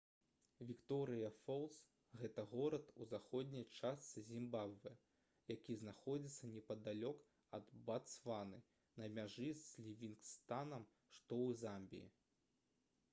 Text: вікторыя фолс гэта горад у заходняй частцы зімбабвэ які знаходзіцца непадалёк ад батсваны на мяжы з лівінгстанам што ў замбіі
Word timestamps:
вікторыя 0.67 1.27
фолс 1.41 1.75
гэта 2.21 2.45
горад 2.53 2.87
у 3.03 3.07
заходняй 3.11 3.67
частцы 3.81 4.23
зімбабвэ 4.31 4.93
які 5.55 5.77
знаходзіцца 5.83 6.49
непадалёк 6.55 7.21
ад 7.59 7.71
батсваны 7.91 8.63
на 9.03 9.13
мяжы 9.21 9.49
з 9.67 9.87
лівінгстанам 9.91 10.89
што 11.19 11.41
ў 11.47 11.63
замбіі 11.65 12.09